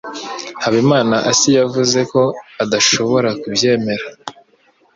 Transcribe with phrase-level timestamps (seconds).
[0.63, 2.21] Habimanaasi yavuze ko
[2.63, 4.05] adashobora kubyemera.